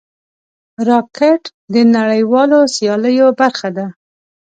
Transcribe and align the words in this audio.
راکټ 0.87 1.41
د 1.73 1.75
نړیوالو 1.95 2.59
سیالیو 2.75 3.27
برخه 3.39 3.69
ده 3.77 3.85